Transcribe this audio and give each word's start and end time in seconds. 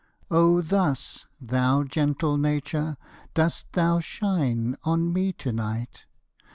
Oh 0.31 0.63
thus, 0.63 1.27
thou 1.39 1.83
gentle 1.83 2.35
Nature, 2.35 2.97
dost 3.35 3.71
thou 3.73 3.99
shine 3.99 4.75
On 4.83 5.13
me 5.13 5.31
to 5.33 5.51
night. 5.51 6.05